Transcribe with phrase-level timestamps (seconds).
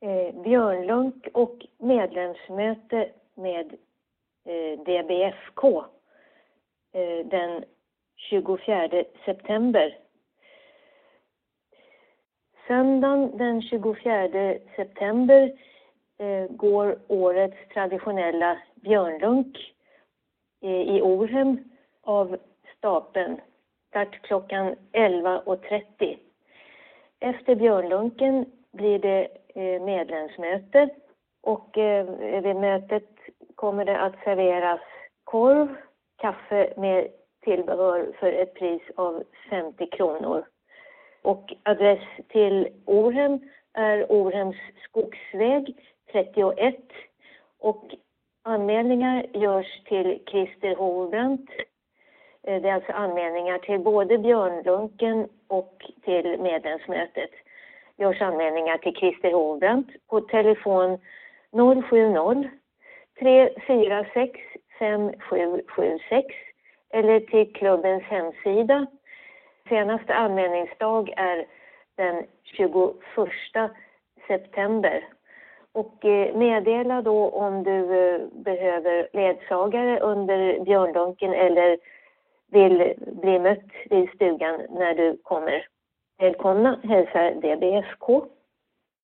[0.00, 3.76] eh, Björnlunk och medlemsmöte med
[4.44, 5.84] eh, DBFK
[6.92, 7.64] eh, den
[8.16, 9.98] 24 september.
[12.66, 15.52] Söndagen den 24 september
[16.18, 19.74] eh, går årets traditionella björnlunk
[20.62, 21.64] eh, i Orhem
[22.02, 22.36] av
[22.78, 23.40] stapeln.
[23.88, 26.16] Start klockan 11.30.
[27.20, 30.88] Efter björnlunken blir det Eh, medlemsmöte
[31.42, 32.06] och eh,
[32.42, 33.08] vid mötet
[33.54, 34.80] kommer det att serveras
[35.24, 35.76] korv,
[36.18, 37.08] kaffe med
[37.44, 40.44] tillbehör för ett pris av 50 kronor.
[41.22, 43.40] Och adress till Orhem
[43.72, 44.56] är Orhems
[44.88, 45.76] skogsväg
[46.12, 46.76] 31
[47.58, 47.94] och
[48.42, 51.50] anmälningar görs till Christer Horbrant.
[52.42, 57.30] Eh, det är alltså anmälningar till både Björnlunken och till medlemsmötet.
[57.98, 60.98] Görs anmälningar till Christer Hovbrant på telefon
[61.52, 62.50] 070
[63.18, 64.40] 346
[64.78, 66.26] 5776
[66.90, 68.86] eller till klubbens hemsida.
[69.68, 71.46] Senaste anmälningsdag är
[71.96, 72.72] den 21
[74.26, 75.04] september.
[75.72, 81.78] Och eh, meddela då om du eh, behöver ledsagare under björndonken eller
[82.50, 85.66] vill bli mött vid stugan när du kommer.
[86.18, 88.30] Välkomna hälsar DBSK.